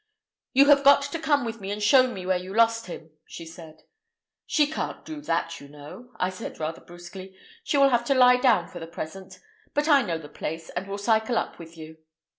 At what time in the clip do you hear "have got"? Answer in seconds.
0.69-1.03